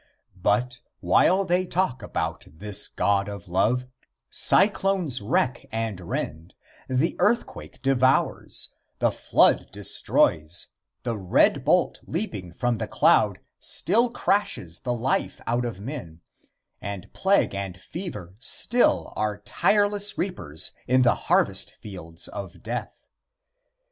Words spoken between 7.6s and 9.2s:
devours, the